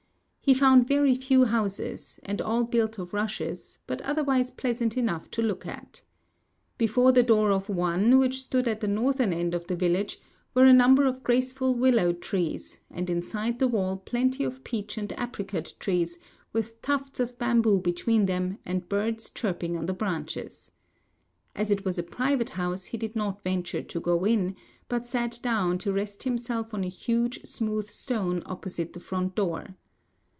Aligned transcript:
He 0.43 0.55
found 0.55 0.85
very 0.87 1.13
few 1.15 1.45
houses, 1.45 2.19
and 2.23 2.41
all 2.41 2.63
built 2.65 2.97
of 2.99 3.13
rushes, 3.13 3.77
but 3.87 4.01
otherwise 4.01 4.49
pleasant 4.51 4.97
enough 4.97 5.29
to 5.31 5.41
look 5.41 5.65
at. 5.67 6.01
Before 6.79 7.11
the 7.13 7.21
door 7.23 7.51
of 7.51 7.69
one, 7.69 8.17
which 8.19 8.41
stood 8.41 8.67
at 8.67 8.79
the 8.81 8.87
northern 8.87 9.31
end 9.33 9.53
of 9.53 9.67
the 9.67 9.75
village, 9.77 10.19
were 10.55 10.65
a 10.65 10.73
number 10.73 11.05
of 11.05 11.23
graceful 11.23 11.73
willow 11.75 12.11
trees, 12.11 12.81
and 12.89 13.07
inside 13.09 13.59
the 13.59 13.67
wall 13.69 13.97
plenty 13.97 14.43
of 14.43 14.63
peach 14.65 14.97
and 14.97 15.13
apricot 15.17 15.73
trees, 15.79 16.17
with 16.51 16.81
tufts 16.81 17.19
of 17.21 17.37
bamboo 17.37 17.79
between 17.79 18.25
them, 18.25 18.57
and 18.65 18.89
birds 18.89 19.29
chirping 19.29 19.77
on 19.77 19.85
the 19.85 19.93
branches. 19.93 20.69
As 21.55 21.69
it 21.71 21.85
was 21.85 21.97
a 21.99 22.03
private 22.03 22.49
house 22.49 22.85
he 22.85 22.97
did 22.97 23.15
not 23.15 23.41
venture 23.43 23.83
to 23.83 23.99
go 24.01 24.25
in, 24.25 24.55
but 24.89 25.05
sat 25.07 25.39
down 25.43 25.77
to 25.77 25.93
rest 25.93 26.23
himself 26.23 26.73
on 26.73 26.83
a 26.83 26.87
huge 26.89 27.43
smooth 27.45 27.87
stone 27.89 28.41
opposite 28.47 28.91
the 28.93 28.99
front 28.99 29.35
door. 29.35 29.77